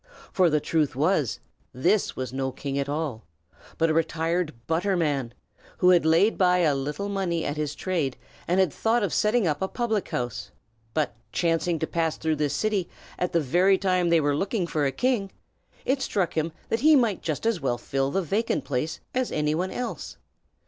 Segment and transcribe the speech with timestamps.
[0.31, 1.39] For the truth was,
[1.75, 3.23] this was no king at all,
[3.77, 5.31] but a retired butterman,
[5.77, 8.17] who had laid by a little money at his trade,
[8.47, 10.49] and had thought of setting up a public house;
[10.95, 14.65] but chancing to pass through this city at the very time when they were looking
[14.65, 15.31] for a king,
[15.85, 19.53] it struck him that he might just as well fill the vacant place as any
[19.53, 20.17] one else.